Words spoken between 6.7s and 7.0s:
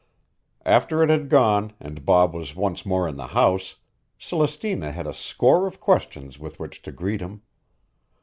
to